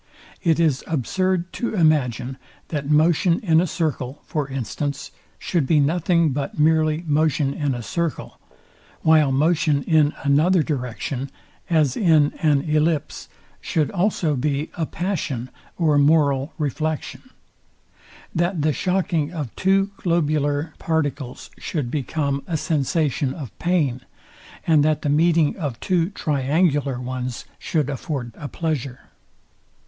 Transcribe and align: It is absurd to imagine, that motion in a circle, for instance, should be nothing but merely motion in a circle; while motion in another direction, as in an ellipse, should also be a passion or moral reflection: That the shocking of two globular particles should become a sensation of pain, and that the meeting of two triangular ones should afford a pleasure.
It 0.41 0.59
is 0.59 0.83
absurd 0.87 1.53
to 1.53 1.75
imagine, 1.75 2.39
that 2.69 2.89
motion 2.89 3.39
in 3.41 3.61
a 3.61 3.67
circle, 3.67 4.23
for 4.25 4.47
instance, 4.49 5.11
should 5.37 5.67
be 5.67 5.79
nothing 5.79 6.31
but 6.31 6.57
merely 6.57 7.03
motion 7.05 7.53
in 7.53 7.75
a 7.75 7.83
circle; 7.83 8.39
while 9.03 9.31
motion 9.31 9.83
in 9.83 10.13
another 10.23 10.63
direction, 10.63 11.29
as 11.69 11.95
in 11.95 12.33
an 12.41 12.63
ellipse, 12.63 13.29
should 13.61 13.91
also 13.91 14.35
be 14.35 14.71
a 14.73 14.87
passion 14.87 15.51
or 15.77 15.99
moral 15.99 16.51
reflection: 16.57 17.21
That 18.33 18.63
the 18.63 18.73
shocking 18.73 19.31
of 19.31 19.55
two 19.55 19.91
globular 19.97 20.73
particles 20.79 21.51
should 21.59 21.91
become 21.91 22.41
a 22.47 22.57
sensation 22.57 23.35
of 23.35 23.55
pain, 23.59 24.01
and 24.65 24.83
that 24.83 25.03
the 25.03 25.09
meeting 25.09 25.55
of 25.57 25.79
two 25.79 26.09
triangular 26.09 26.99
ones 26.99 27.45
should 27.59 27.87
afford 27.87 28.31
a 28.35 28.47
pleasure. 28.47 29.01